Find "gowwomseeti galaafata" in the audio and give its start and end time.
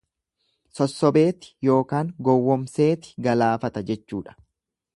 2.29-3.85